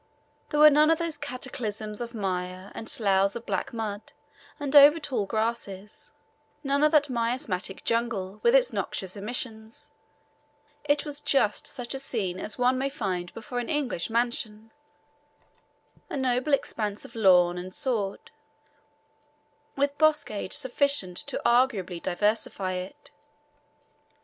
[0.49, 4.13] There were none of those cataclysms of mire and sloughs of black mud
[4.59, 6.11] and over tall grasses,
[6.63, 9.91] none of that miasmatic jungle with its noxious emissions;
[10.85, 14.71] it was just such a scene as one may find before an English mansion
[16.09, 18.31] a noble expanse of lawn and sward,
[19.75, 23.11] with boscage sufficient to agreeably diversify it.